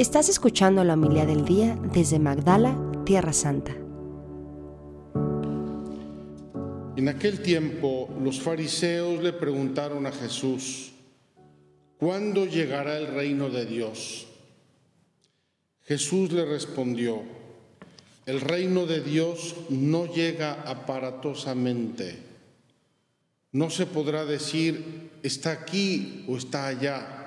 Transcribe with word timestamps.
Estás 0.00 0.30
escuchando 0.30 0.82
la 0.82 0.94
humildad 0.94 1.26
del 1.26 1.44
día 1.44 1.78
desde 1.92 2.18
Magdala, 2.18 2.74
Tierra 3.04 3.34
Santa. 3.34 3.76
En 6.96 7.06
aquel 7.06 7.42
tiempo 7.42 8.08
los 8.18 8.40
fariseos 8.40 9.22
le 9.22 9.34
preguntaron 9.34 10.06
a 10.06 10.10
Jesús, 10.12 10.92
¿cuándo 11.98 12.46
llegará 12.46 12.96
el 12.96 13.08
reino 13.08 13.50
de 13.50 13.66
Dios? 13.66 14.26
Jesús 15.84 16.32
le 16.32 16.46
respondió, 16.46 17.20
el 18.24 18.40
reino 18.40 18.86
de 18.86 19.02
Dios 19.02 19.54
no 19.68 20.06
llega 20.06 20.62
aparatosamente. 20.62 22.16
No 23.52 23.68
se 23.68 23.84
podrá 23.84 24.24
decir, 24.24 25.10
está 25.22 25.50
aquí 25.50 26.24
o 26.26 26.38
está 26.38 26.68
allá, 26.68 27.19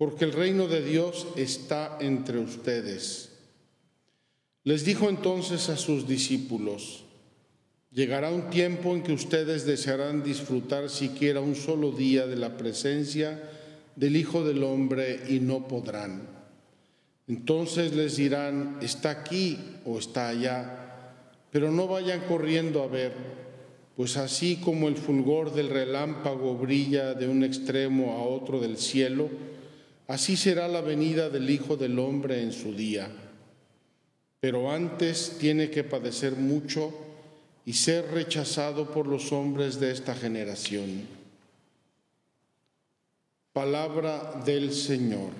porque 0.00 0.24
el 0.24 0.32
reino 0.32 0.66
de 0.66 0.82
Dios 0.82 1.26
está 1.36 1.98
entre 2.00 2.38
ustedes. 2.38 3.32
Les 4.64 4.86
dijo 4.86 5.10
entonces 5.10 5.68
a 5.68 5.76
sus 5.76 6.08
discípulos, 6.08 7.04
llegará 7.92 8.30
un 8.30 8.48
tiempo 8.48 8.94
en 8.94 9.02
que 9.02 9.12
ustedes 9.12 9.66
desearán 9.66 10.22
disfrutar 10.22 10.88
siquiera 10.88 11.40
un 11.40 11.54
solo 11.54 11.92
día 11.92 12.26
de 12.26 12.36
la 12.36 12.56
presencia 12.56 13.46
del 13.94 14.16
Hijo 14.16 14.42
del 14.42 14.64
Hombre 14.64 15.20
y 15.28 15.38
no 15.40 15.68
podrán. 15.68 16.26
Entonces 17.28 17.94
les 17.94 18.16
dirán, 18.16 18.78
está 18.80 19.10
aquí 19.10 19.58
o 19.84 19.98
está 19.98 20.28
allá, 20.28 21.12
pero 21.50 21.70
no 21.70 21.88
vayan 21.88 22.20
corriendo 22.20 22.82
a 22.82 22.86
ver, 22.86 23.12
pues 23.96 24.16
así 24.16 24.56
como 24.64 24.88
el 24.88 24.96
fulgor 24.96 25.52
del 25.52 25.68
relámpago 25.68 26.56
brilla 26.56 27.12
de 27.12 27.28
un 27.28 27.44
extremo 27.44 28.14
a 28.14 28.22
otro 28.22 28.60
del 28.60 28.78
cielo, 28.78 29.28
así 30.10 30.36
será 30.36 30.66
la 30.66 30.80
venida 30.80 31.30
del 31.30 31.48
Hijo 31.48 31.76
del 31.76 31.96
Hombre 32.00 32.42
en 32.42 32.52
su 32.52 32.74
día. 32.74 33.08
Pero 34.40 34.72
antes 34.72 35.36
tiene 35.38 35.70
que 35.70 35.84
padecer 35.84 36.34
mucho 36.34 36.92
y 37.64 37.74
ser 37.74 38.10
rechazado 38.10 38.90
por 38.90 39.06
los 39.06 39.30
hombres 39.30 39.78
de 39.78 39.92
esta 39.92 40.16
generación. 40.16 41.06
Palabra 43.52 44.42
del 44.44 44.72
Señor. 44.72 45.30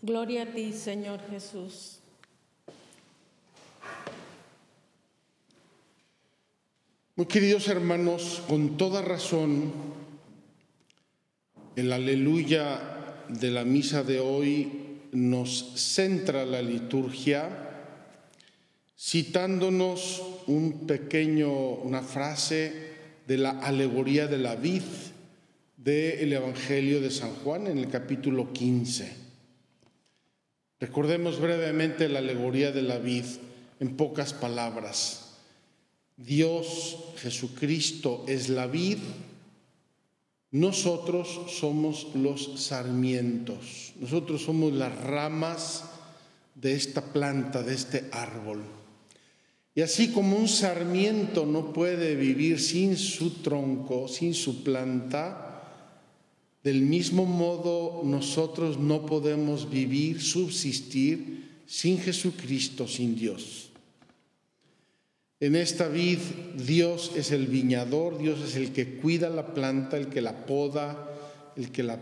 Gloria 0.00 0.44
a 0.44 0.46
ti, 0.46 0.72
Señor 0.72 1.20
Jesús. 1.28 1.98
Muy 7.16 7.26
queridos 7.26 7.68
hermanos, 7.68 8.42
con 8.48 8.78
toda 8.78 9.02
razón, 9.02 9.70
el 11.76 11.92
aleluya 11.92 13.03
de 13.40 13.50
la 13.50 13.64
misa 13.64 14.02
de 14.02 14.20
hoy 14.20 14.70
nos 15.12 15.72
centra 15.76 16.44
la 16.44 16.62
liturgia 16.62 17.64
citándonos 18.98 20.22
un 20.46 20.86
pequeño, 20.86 21.50
una 21.50 22.02
frase 22.02 22.72
de 23.26 23.38
la 23.38 23.50
alegoría 23.50 24.26
de 24.26 24.38
la 24.38 24.56
vid 24.56 24.82
del 25.76 26.32
Evangelio 26.32 27.00
de 27.00 27.10
San 27.10 27.34
Juan 27.34 27.66
en 27.66 27.78
el 27.78 27.88
capítulo 27.88 28.52
15. 28.52 29.12
Recordemos 30.80 31.40
brevemente 31.40 32.08
la 32.08 32.20
alegoría 32.20 32.72
de 32.72 32.82
la 32.82 32.98
vid 32.98 33.24
en 33.80 33.96
pocas 33.96 34.32
palabras. 34.32 35.36
Dios, 36.16 36.96
Jesucristo, 37.16 38.24
es 38.28 38.48
la 38.48 38.66
vid, 38.66 38.98
nosotros 40.54 41.40
somos 41.48 42.06
los 42.14 42.62
sarmientos, 42.62 43.92
nosotros 43.98 44.42
somos 44.42 44.72
las 44.72 44.96
ramas 45.02 45.82
de 46.54 46.74
esta 46.74 47.12
planta, 47.12 47.64
de 47.64 47.74
este 47.74 48.04
árbol. 48.12 48.62
Y 49.74 49.80
así 49.80 50.12
como 50.12 50.36
un 50.36 50.46
sarmiento 50.46 51.44
no 51.44 51.72
puede 51.72 52.14
vivir 52.14 52.60
sin 52.60 52.96
su 52.96 53.42
tronco, 53.42 54.06
sin 54.06 54.32
su 54.32 54.62
planta, 54.62 55.90
del 56.62 56.82
mismo 56.82 57.26
modo, 57.26 58.02
nosotros 58.04 58.78
no 58.78 59.06
podemos 59.06 59.68
vivir, 59.68 60.22
subsistir 60.22 61.62
sin 61.66 61.98
Jesucristo, 61.98 62.86
sin 62.86 63.16
Dios. 63.16 63.70
En 65.40 65.56
esta 65.56 65.88
vid, 65.88 66.18
Dios 66.56 67.12
es 67.16 67.32
el 67.32 67.46
viñador, 67.46 68.18
Dios 68.18 68.40
es 68.40 68.56
el 68.56 68.72
que 68.72 68.96
cuida 68.96 69.28
la 69.30 69.52
planta, 69.52 69.96
el 69.96 70.08
que 70.08 70.20
la 70.20 70.46
poda, 70.46 71.10
el 71.56 71.70
que 71.70 71.82
la 71.82 71.98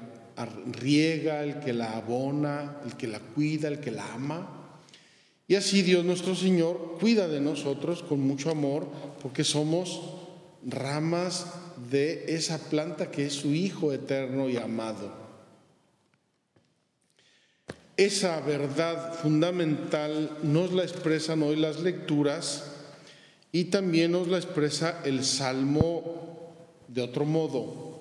riega, 0.72 1.42
el 1.42 1.60
que 1.60 1.72
la 1.72 1.96
abona, 1.96 2.78
el 2.84 2.96
que 2.96 3.06
la 3.06 3.20
cuida, 3.20 3.68
el 3.68 3.80
que 3.80 3.90
la 3.90 4.12
ama. 4.12 4.58
Y 5.48 5.54
así 5.54 5.82
Dios 5.82 6.04
nuestro 6.04 6.34
Señor 6.34 6.96
cuida 7.00 7.28
de 7.28 7.40
nosotros 7.40 8.02
con 8.02 8.20
mucho 8.20 8.50
amor 8.50 8.88
porque 9.20 9.44
somos 9.44 10.00
ramas 10.64 11.46
de 11.90 12.34
esa 12.34 12.58
planta 12.70 13.10
que 13.10 13.26
es 13.26 13.34
su 13.34 13.52
Hijo 13.54 13.92
eterno 13.92 14.48
y 14.48 14.56
amado. 14.56 15.12
Esa 17.96 18.40
verdad 18.40 19.14
fundamental 19.14 20.38
nos 20.42 20.72
la 20.72 20.82
expresan 20.82 21.42
hoy 21.42 21.56
las 21.56 21.80
lecturas 21.80 22.71
y 23.52 23.64
también 23.64 24.12
nos 24.12 24.28
la 24.28 24.38
expresa 24.38 25.02
el 25.04 25.24
Salmo 25.24 26.54
de 26.88 27.02
otro 27.02 27.24
modo. 27.24 28.00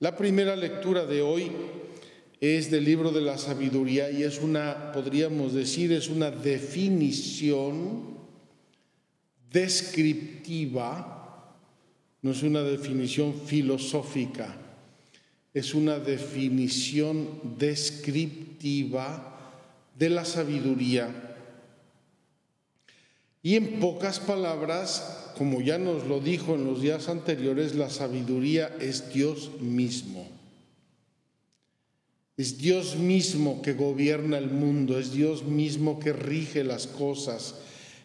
La 0.00 0.16
primera 0.16 0.56
lectura 0.56 1.06
de 1.06 1.22
hoy 1.22 1.52
es 2.40 2.70
del 2.70 2.84
libro 2.84 3.12
de 3.12 3.20
la 3.20 3.38
sabiduría 3.38 4.10
y 4.10 4.22
es 4.22 4.40
una, 4.40 4.92
podríamos 4.92 5.52
decir, 5.52 5.92
es 5.92 6.08
una 6.08 6.30
definición 6.30 8.14
descriptiva 9.50 11.14
no 12.24 12.30
es 12.30 12.42
una 12.42 12.62
definición 12.62 13.34
filosófica, 13.34 14.56
es 15.52 15.74
una 15.74 15.98
definición 15.98 17.28
descriptiva 17.58 19.60
de 19.98 20.08
la 20.08 20.24
sabiduría. 20.24 21.33
Y 23.44 23.56
en 23.56 23.78
pocas 23.78 24.20
palabras, 24.20 25.32
como 25.36 25.60
ya 25.60 25.76
nos 25.76 26.06
lo 26.06 26.18
dijo 26.18 26.54
en 26.54 26.64
los 26.64 26.80
días 26.80 27.10
anteriores, 27.10 27.74
la 27.74 27.90
sabiduría 27.90 28.74
es 28.80 29.12
Dios 29.12 29.50
mismo. 29.60 30.26
Es 32.38 32.56
Dios 32.56 32.96
mismo 32.96 33.60
que 33.60 33.74
gobierna 33.74 34.38
el 34.38 34.48
mundo, 34.48 34.98
es 34.98 35.12
Dios 35.12 35.44
mismo 35.44 36.00
que 36.00 36.14
rige 36.14 36.64
las 36.64 36.86
cosas, 36.86 37.56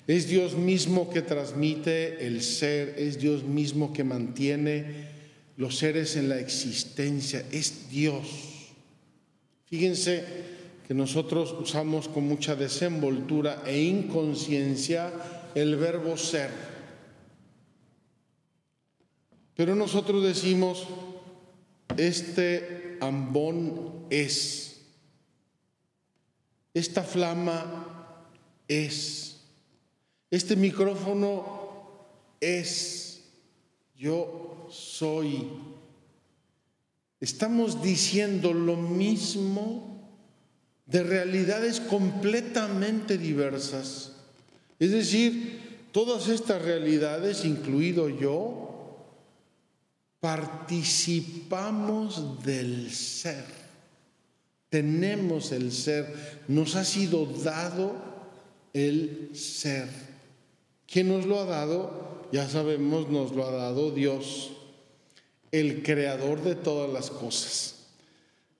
es 0.07 0.27
Dios 0.27 0.57
mismo 0.57 1.09
que 1.09 1.21
transmite 1.21 2.27
el 2.27 2.41
ser, 2.41 2.95
es 2.97 3.17
Dios 3.17 3.45
mismo 3.45 3.93
que 3.93 4.03
mantiene 4.03 5.07
los 5.55 5.77
seres 5.77 6.17
en 6.17 6.27
la 6.27 6.37
existencia, 6.37 7.45
es 7.53 7.89
Dios. 7.89 8.27
Fíjense 9.67 10.58
que 10.89 10.95
nosotros 10.95 11.51
usamos 11.51 12.07
con 12.07 12.27
mucha 12.27 12.55
desenvoltura 12.55 13.61
e 13.63 13.79
inconsciencia 13.79 15.13
el 15.53 15.75
verbo 15.75 16.17
ser. 16.17 16.49
Pero 19.55 19.75
nosotros 19.75 20.23
decimos, 20.23 20.87
este 21.95 22.97
ambón 23.01 24.07
es, 24.09 24.81
esta 26.73 27.03
flama 27.03 28.25
es. 28.67 29.41
Este 30.31 30.55
micrófono 30.55 32.07
es, 32.41 33.25
yo 33.95 34.65
soy. 34.71 35.51
Estamos 37.19 37.79
diciendo 37.83 38.53
lo 38.53 38.75
mismo 38.75 39.98
de 40.91 41.03
realidades 41.03 41.79
completamente 41.79 43.17
diversas. 43.17 44.11
Es 44.79 44.91
decir, 44.91 45.87
todas 45.91 46.27
estas 46.29 46.61
realidades, 46.61 47.43
incluido 47.45 48.09
yo, 48.09 48.69
participamos 50.19 52.43
del 52.43 52.91
ser. 52.91 53.45
Tenemos 54.69 55.51
el 55.51 55.71
ser. 55.71 56.43
Nos 56.47 56.75
ha 56.75 56.83
sido 56.83 57.25
dado 57.25 57.95
el 58.73 59.31
ser. 59.33 59.87
¿Quién 60.87 61.09
nos 61.09 61.25
lo 61.25 61.39
ha 61.39 61.45
dado? 61.45 62.27
Ya 62.31 62.47
sabemos, 62.47 63.09
nos 63.09 63.31
lo 63.31 63.47
ha 63.47 63.51
dado 63.51 63.89
Dios, 63.91 64.51
el 65.51 65.81
creador 65.83 66.43
de 66.43 66.55
todas 66.55 66.91
las 66.91 67.09
cosas. 67.09 67.78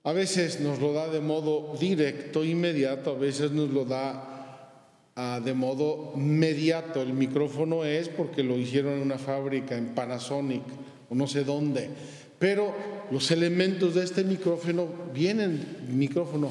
A 0.09 0.11
veces 0.11 0.59
nos 0.59 0.79
lo 0.79 0.91
da 0.91 1.07
de 1.07 1.21
modo 1.21 1.77
directo, 1.79 2.43
inmediato, 2.43 3.11
a 3.11 3.19
veces 3.19 3.51
nos 3.51 3.69
lo 3.69 3.85
da 3.85 4.81
ah, 5.15 5.39
de 5.39 5.53
modo 5.53 6.13
mediato. 6.15 7.03
El 7.03 7.13
micrófono 7.13 7.85
es 7.85 8.09
porque 8.09 8.41
lo 8.41 8.57
hicieron 8.57 8.93
en 8.93 9.01
una 9.03 9.19
fábrica, 9.19 9.77
en 9.77 9.93
Panasonic 9.93 10.63
o 11.11 11.13
no 11.13 11.27
sé 11.27 11.43
dónde. 11.43 11.91
Pero 12.39 12.73
los 13.11 13.29
elementos 13.29 13.93
de 13.93 14.03
este 14.03 14.23
micrófono 14.23 14.87
vienen, 15.13 15.85
micrófono 15.89 16.49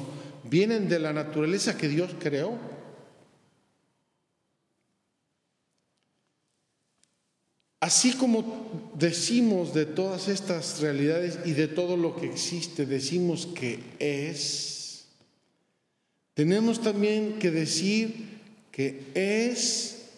vienen 0.49 0.87
de 0.87 0.99
la 0.99 1.11
naturaleza 1.11 1.75
que 1.75 1.89
Dios 1.89 2.11
creó. 2.17 2.53
Así 7.79 8.13
como 8.13 8.91
decimos 8.95 9.73
de 9.73 9.85
todas 9.85 10.27
estas 10.27 10.81
realidades 10.81 11.39
y 11.45 11.53
de 11.53 11.67
todo 11.69 11.95
lo 11.95 12.17
que 12.17 12.25
existe, 12.25 12.85
decimos 12.85 13.47
que 13.47 13.79
es, 13.99 15.05
tenemos 16.33 16.81
también 16.81 17.39
que 17.39 17.51
decir 17.51 18.27
que 18.69 19.05
es 19.13 20.09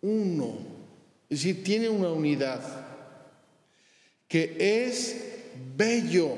uno, 0.00 0.58
es 1.28 1.42
decir, 1.42 1.64
tiene 1.64 1.88
una 1.88 2.12
unidad, 2.12 2.62
que 4.28 4.56
es 4.86 5.16
bello, 5.76 6.36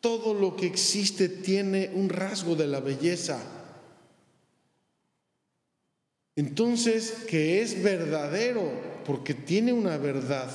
todo 0.00 0.34
lo 0.34 0.54
que 0.54 0.66
existe 0.66 1.28
tiene 1.28 1.90
un 1.94 2.08
rasgo 2.10 2.54
de 2.54 2.68
la 2.68 2.78
belleza. 2.78 3.42
Entonces, 6.36 7.24
que 7.28 7.62
es 7.62 7.82
verdadero, 7.82 8.93
porque 9.04 9.34
tiene 9.34 9.72
una 9.72 9.96
verdad. 9.96 10.50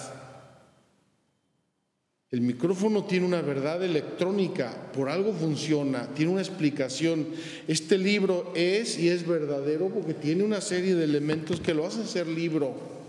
El 2.31 2.41
micrófono 2.41 3.05
tiene 3.05 3.25
una 3.25 3.41
verdad 3.41 3.83
electrónica, 3.83 4.91
por 4.93 5.09
algo 5.09 5.33
funciona, 5.33 6.07
tiene 6.13 6.31
una 6.31 6.41
explicación. 6.41 7.27
Este 7.67 7.97
libro 7.97 8.51
es 8.55 8.99
y 8.99 9.09
es 9.09 9.25
verdadero 9.25 9.89
porque 9.89 10.13
tiene 10.13 10.43
una 10.43 10.61
serie 10.61 10.93
de 10.93 11.05
elementos 11.05 11.59
que 11.59 11.73
lo 11.73 11.87
hacen 11.87 12.05
ser 12.05 12.27
libro. 12.27 12.99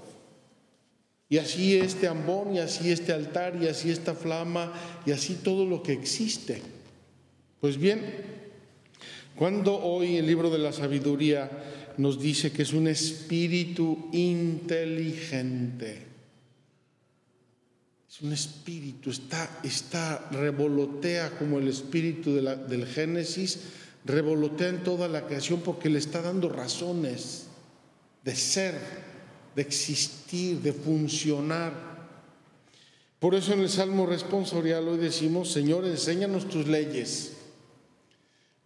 Y 1.29 1.39
así 1.39 1.77
este 1.77 2.09
ambón, 2.09 2.57
y 2.57 2.59
así 2.59 2.91
este 2.91 3.13
altar, 3.13 3.57
y 3.63 3.69
así 3.69 3.91
esta 3.91 4.15
flama, 4.15 4.73
y 5.07 5.13
así 5.13 5.35
todo 5.35 5.65
lo 5.65 5.83
que 5.83 5.93
existe. 5.93 6.61
Pues 7.61 7.77
bien, 7.77 8.03
cuando 9.37 9.79
hoy 9.79 10.17
el 10.17 10.27
libro 10.27 10.51
de 10.51 10.59
la 10.59 10.73
sabiduría 10.73 11.51
nos 12.01 12.21
dice 12.21 12.51
que 12.51 12.63
es 12.63 12.73
un 12.73 12.89
espíritu 12.89 14.09
inteligente, 14.13 16.07
es 18.09 18.23
un 18.23 18.33
espíritu, 18.33 19.11
está, 19.11 19.61
está 19.63 20.29
revolotea 20.33 21.39
como 21.39 21.59
el 21.59 21.69
espíritu 21.69 22.35
del 22.35 22.87
Génesis, 22.87 23.61
revolotea 24.05 24.69
en 24.69 24.83
toda 24.83 25.07
la 25.09 25.27
creación 25.27 25.61
porque 25.61 25.91
le 25.91 25.99
está 25.99 26.23
dando 26.23 26.49
razones 26.49 27.47
de 28.25 28.35
ser 28.35 29.11
de 29.55 29.63
existir, 29.63 30.61
de 30.61 30.73
funcionar. 30.73 31.91
Por 33.19 33.35
eso 33.35 33.53
en 33.53 33.61
el 33.61 33.69
Salmo 33.69 34.07
responsorial 34.07 34.89
hoy 34.89 34.99
decimos, 34.99 35.53
Señor, 35.53 35.85
enséñanos 35.85 36.49
tus 36.49 36.67
leyes. 36.67 37.37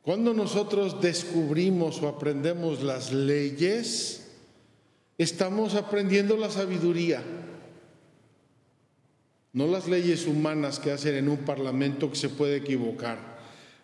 Cuando 0.04 0.34
nosotros 0.34 1.00
descubrimos 1.00 2.02
o 2.02 2.08
aprendemos 2.08 2.82
las 2.82 3.10
leyes, 3.10 4.26
estamos 5.16 5.74
aprendiendo 5.74 6.36
la 6.36 6.50
sabiduría. 6.50 7.22
No 9.54 9.66
las 9.66 9.88
leyes 9.88 10.26
humanas 10.26 10.78
que 10.78 10.92
hacen 10.92 11.14
en 11.14 11.30
un 11.30 11.38
parlamento 11.38 12.10
que 12.10 12.16
se 12.16 12.28
puede 12.28 12.56
equivocar. 12.56 13.18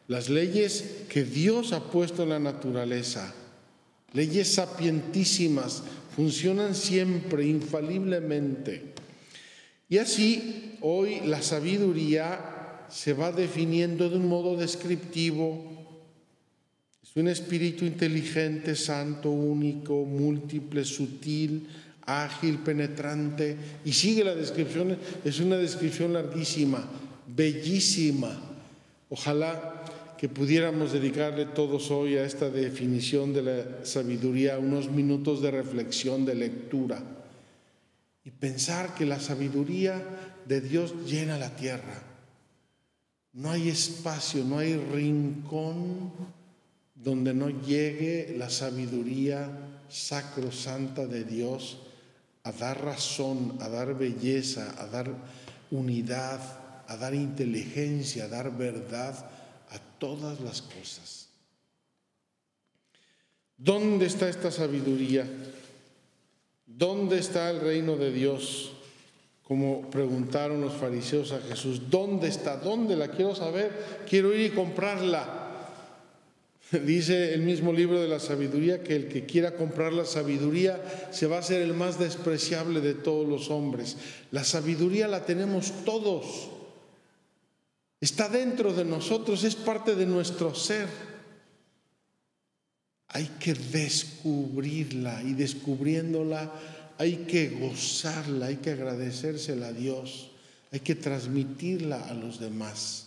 Las 0.09 0.29
leyes 0.29 1.05
que 1.09 1.25
Dios 1.25 1.73
ha 1.73 1.85
puesto 1.85 2.25
en 2.25 2.29
la 2.29 2.39
naturaleza. 2.39 3.33
Leyes 4.13 4.53
sapientísimas, 4.53 5.83
funcionan 6.15 6.75
siempre, 6.75 7.47
infaliblemente. 7.47 8.93
Y 9.89 9.97
así, 9.97 10.77
hoy 10.83 11.21
la 11.25 11.41
sabiduría 11.41 12.85
se 12.91 13.15
va 13.15 13.33
definiendo 13.33 14.11
de 14.11 14.17
un 14.17 14.29
modo 14.29 14.59
descriptivo. 14.59 15.80
Es 17.03 17.17
un 17.17 17.29
espíritu 17.29 17.85
inteligente, 17.85 18.77
santo, 18.77 19.31
único, 19.31 20.05
múltiple, 20.05 20.85
sutil, 20.85 21.67
ágil, 22.07 22.59
penetrante. 22.59 23.57
Y 23.85 23.93
sigue 23.93 24.25
la 24.25 24.35
descripción, 24.35 24.97
es 25.25 25.41
una 25.41 25.57
descripción 25.57 26.13
larguísima, 26.13 26.89
bellísima. 27.27 28.39
Ojalá 29.09 29.85
que 30.19 30.29
pudiéramos 30.29 30.93
dedicarle 30.93 31.47
todos 31.47 31.91
hoy 31.91 32.17
a 32.17 32.25
esta 32.25 32.51
definición 32.51 33.33
de 33.33 33.43
la 33.43 33.87
sabiduría 33.87 34.59
unos 34.59 34.91
minutos 34.91 35.41
de 35.41 35.51
reflexión, 35.51 36.27
de 36.27 36.35
lectura 36.35 37.03
y 38.23 38.31
pensar 38.31 38.95
que 38.95 39.07
la 39.07 39.19
sabiduría 39.19 40.03
de 40.47 40.61
Dios 40.61 40.95
llena 41.07 41.39
la 41.39 41.57
tierra. 41.57 42.03
No 43.33 43.51
hay 43.51 43.69
espacio, 43.71 44.45
no 44.45 44.59
hay 44.59 44.77
rincón 44.77 46.13
donde 47.03 47.33
no 47.33 47.49
llegue 47.49 48.35
la 48.37 48.51
sabiduría 48.51 49.49
sacrosanta 49.89 51.07
de 51.07 51.25
Dios 51.25 51.79
a 52.43 52.53
dar 52.53 52.85
razón, 52.85 53.59
a 53.61 53.69
dar 53.69 53.97
belleza, 53.97 54.75
a 54.79 54.87
dar 54.87 55.11
unidad, 55.71 56.41
a 56.87 56.97
dar 56.97 57.15
inteligencia, 57.15 58.25
a 58.25 58.29
dar 58.29 58.57
verdad 58.57 59.31
a 59.71 59.79
todas 59.99 60.41
las 60.41 60.63
cosas. 60.63 61.29
¿Dónde 63.57 64.07
está 64.07 64.29
esta 64.29 64.51
sabiduría? 64.51 65.27
¿Dónde 66.67 67.19
está 67.19 67.51
el 67.51 67.61
reino 67.61 67.97
de 67.97 68.13
Dios? 68.13 68.73
Como 69.43 69.91
preguntaron 69.91 70.61
los 70.61 70.75
fariseos 70.75 71.33
a 71.33 71.41
Jesús, 71.41 71.91
¿dónde 71.91 72.29
está? 72.29 72.57
¿Dónde 72.57 72.97
la 72.97 73.09
quiero 73.09 73.35
saber? 73.35 74.05
Quiero 74.09 74.33
ir 74.35 74.53
y 74.53 74.55
comprarla. 74.55 75.40
Dice 76.85 77.35
el 77.35 77.43
mismo 77.43 77.73
libro 77.73 78.01
de 78.01 78.09
la 78.09 78.21
sabiduría 78.21 78.83
que 78.83 78.95
el 78.95 79.09
que 79.09 79.27
quiera 79.27 79.57
comprar 79.57 79.93
la 79.93 80.05
sabiduría 80.05 81.09
se 81.11 81.27
va 81.27 81.39
a 81.39 81.43
ser 81.43 81.63
el 81.63 81.75
más 81.75 81.99
despreciable 81.99 82.81
de 82.81 82.95
todos 82.95 83.29
los 83.29 83.51
hombres. 83.51 83.97
La 84.31 84.45
sabiduría 84.45 85.09
la 85.09 85.25
tenemos 85.25 85.85
todos. 85.85 86.51
Está 88.01 88.29
dentro 88.29 88.73
de 88.73 88.85
nosotros, 88.85 89.45
es 89.45 89.57
parte 89.57 89.95
de 89.95 90.07
nuestro 90.07 90.55
ser. 90.55 90.89
Hay 93.09 93.29
que 93.41 93.55
descubrirla 93.55 95.23
y 95.23 95.35
descubriéndola 95.35 96.53
hay 97.01 97.25
que 97.27 97.49
gozarla, 97.49 98.47
hay 98.47 98.57
que 98.57 98.73
agradecérsela 98.73 99.69
a 99.69 99.73
Dios, 99.73 100.33
hay 100.71 100.81
que 100.81 100.95
transmitirla 100.95 101.99
a 102.05 102.13
los 102.13 102.39
demás. 102.39 103.07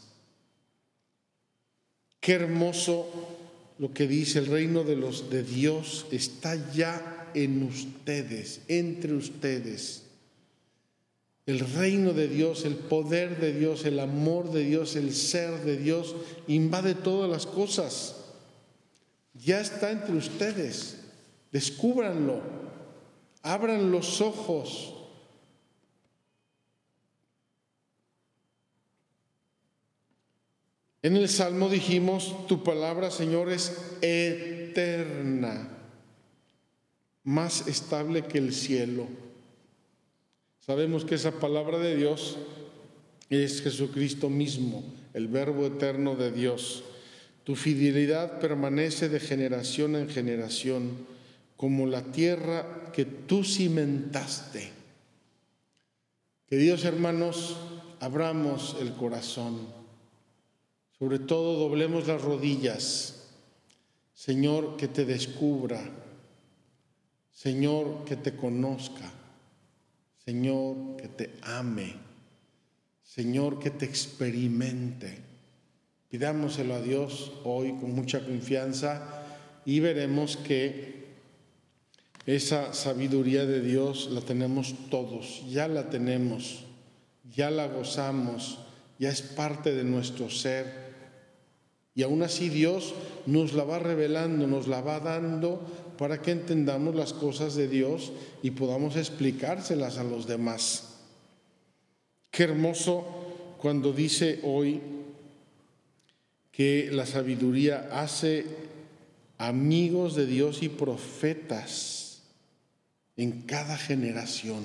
Qué 2.19 2.33
hermoso 2.33 3.42
lo 3.79 3.93
que 3.93 4.07
dice 4.07 4.39
el 4.39 4.45
reino 4.47 4.83
de 4.83 4.95
los 4.95 5.29
de 5.29 5.43
Dios 5.43 6.05
está 6.11 6.55
ya 6.73 7.31
en 7.33 7.63
ustedes, 7.63 8.61
entre 8.67 9.13
ustedes. 9.13 10.03
El 11.45 11.59
reino 11.59 12.13
de 12.13 12.29
Dios, 12.29 12.63
el 12.63 12.75
poder 12.75 13.39
de 13.39 13.51
Dios, 13.51 13.83
el 13.85 13.99
amor 13.99 14.51
de 14.51 14.63
Dios, 14.63 14.95
el 14.95 15.13
ser 15.13 15.63
de 15.63 15.77
Dios 15.77 16.15
invade 16.47 16.95
todas 16.95 17.29
las 17.29 17.45
cosas. 17.45 18.15
Ya 19.33 19.59
está 19.59 19.91
entre 19.91 20.15
ustedes. 20.15 20.99
Descúbranlo. 21.51 22.41
Abran 23.41 23.91
los 23.91 24.21
ojos. 24.21 24.93
En 31.03 31.17
el 31.17 31.27
Salmo 31.27 31.67
dijimos, 31.67 32.47
tu 32.47 32.63
palabra, 32.63 33.11
Señor, 33.11 33.51
es 33.51 33.97
eterna, 34.01 35.67
más 37.25 37.67
estable 37.67 38.23
que 38.23 38.37
el 38.37 38.53
cielo. 38.53 39.07
Sabemos 40.61 41.03
que 41.03 41.15
esa 41.15 41.33
palabra 41.41 41.77
de 41.77 41.97
Dios 41.97 42.37
es 43.29 43.61
Jesucristo 43.61 44.29
mismo, 44.29 44.81
el 45.13 45.27
Verbo 45.27 45.65
eterno 45.65 46.15
de 46.15 46.31
Dios. 46.31 46.85
Tu 47.43 47.57
fidelidad 47.57 48.39
permanece 48.39 49.09
de 49.09 49.19
generación 49.19 49.97
en 49.97 50.07
generación, 50.07 51.05
como 51.57 51.85
la 51.85 52.13
tierra 52.13 52.91
que 52.93 53.03
tú 53.03 53.43
cimentaste. 53.43 54.71
Queridos 56.47 56.85
hermanos, 56.85 57.57
abramos 57.99 58.77
el 58.79 58.93
corazón, 58.93 59.82
sobre 61.03 61.19
todo 61.19 61.59
doblemos 61.59 62.07
las 62.07 62.21
rodillas. 62.21 63.25
Señor, 64.13 64.77
que 64.77 64.87
te 64.87 65.03
descubra, 65.03 65.81
Señor, 67.29 68.05
que 68.05 68.15
te 68.15 68.37
conozca. 68.37 69.11
Señor, 70.23 70.95
que 70.95 71.09
te 71.09 71.31
ame, 71.41 71.93
Señor, 73.03 73.59
que 73.59 73.69
te 73.69 73.83
experimente. 73.83 75.17
Pidámoselo 76.09 76.75
a 76.75 76.81
Dios 76.81 77.33
hoy 77.43 77.73
con 77.81 77.93
mucha 77.93 78.23
confianza 78.23 79.25
y 79.65 79.81
veremos 79.81 80.37
que 80.37 81.03
esa 82.25 82.73
sabiduría 82.73 83.45
de 83.45 83.59
Dios 83.59 84.09
la 84.09 84.21
tenemos 84.21 84.73
todos, 84.89 85.43
ya 85.49 85.67
la 85.67 85.89
tenemos, 85.89 86.63
ya 87.35 87.51
la 87.51 87.67
gozamos, 87.67 88.59
ya 88.99 89.09
es 89.09 89.21
parte 89.21 89.73
de 89.73 89.83
nuestro 89.83 90.29
ser. 90.29 90.82
Y 91.95 92.03
aún 92.03 92.23
así 92.23 92.49
Dios 92.49 92.93
nos 93.25 93.53
la 93.53 93.63
va 93.63 93.79
revelando, 93.79 94.47
nos 94.47 94.67
la 94.67 94.81
va 94.81 94.99
dando 94.99 95.61
para 95.97 96.21
que 96.21 96.31
entendamos 96.31 96.95
las 96.95 97.13
cosas 97.13 97.55
de 97.55 97.67
Dios 97.67 98.11
y 98.41 98.51
podamos 98.51 98.95
explicárselas 98.95 99.97
a 99.97 100.03
los 100.03 100.27
demás. 100.27 100.99
Qué 102.31 102.43
hermoso 102.43 103.05
cuando 103.59 103.93
dice 103.93 104.39
hoy 104.43 104.81
que 106.51 106.89
la 106.91 107.05
sabiduría 107.05 107.89
hace 107.91 108.45
amigos 109.37 110.15
de 110.15 110.25
Dios 110.25 110.63
y 110.63 110.69
profetas 110.69 112.23
en 113.17 113.43
cada 113.43 113.77
generación. 113.77 114.63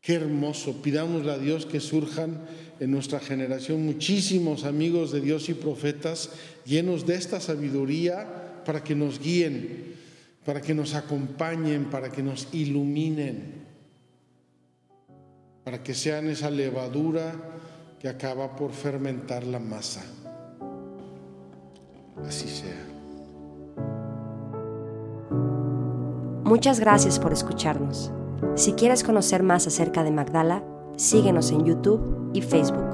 Qué 0.00 0.14
hermoso. 0.14 0.80
Pidámosle 0.82 1.32
a 1.32 1.38
Dios 1.38 1.66
que 1.66 1.80
surjan 1.80 2.40
en 2.80 2.90
nuestra 2.90 3.20
generación 3.20 3.84
muchísimos 3.84 4.64
amigos 4.64 5.12
de 5.12 5.20
Dios 5.20 5.48
y 5.48 5.54
profetas 5.54 6.30
llenos 6.64 7.06
de 7.06 7.16
esta 7.16 7.40
sabiduría 7.40 8.62
para 8.64 8.82
que 8.82 8.94
nos 8.94 9.20
guíen, 9.20 9.94
para 10.44 10.60
que 10.60 10.74
nos 10.74 10.94
acompañen, 10.94 11.90
para 11.90 12.10
que 12.10 12.22
nos 12.22 12.48
iluminen 12.52 13.60
para 15.64 15.82
que 15.82 15.94
sean 15.94 16.28
esa 16.28 16.50
levadura 16.50 17.32
que 18.00 18.08
acaba 18.08 18.56
por 18.56 18.72
fermentar 18.72 19.44
la 19.44 19.58
masa. 19.58 20.02
Así 22.26 22.48
sea. 22.48 22.86
Muchas 26.44 26.80
gracias 26.80 27.18
por 27.18 27.32
escucharnos. 27.32 28.10
Si 28.60 28.74
quieres 28.74 29.04
conocer 29.04 29.42
más 29.42 29.66
acerca 29.66 30.04
de 30.04 30.10
Magdala, 30.10 30.62
síguenos 30.98 31.50
en 31.50 31.64
YouTube 31.64 32.30
y 32.34 32.42
Facebook. 32.42 32.89